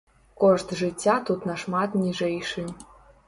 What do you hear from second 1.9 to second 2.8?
ніжэйшы.